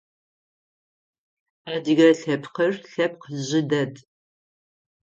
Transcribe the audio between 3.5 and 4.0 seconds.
дэд.